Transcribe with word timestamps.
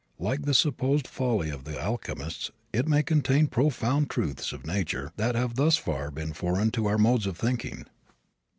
Like 0.17 0.45
the 0.45 0.55
supposed 0.55 1.05
folly 1.05 1.51
of 1.51 1.63
the 1.63 1.79
alchemists 1.79 2.49
it 2.73 2.87
may 2.87 3.03
contain 3.03 3.45
profound 3.45 4.09
truths 4.09 4.51
of 4.51 4.65
nature 4.65 5.11
that 5.17 5.35
have 5.35 5.53
thus 5.53 5.77
far 5.77 6.09
been 6.09 6.33
foreign 6.33 6.71
to 6.71 6.87
our 6.87 6.97
modes 6.97 7.27
of 7.27 7.37
thinking. 7.37 7.85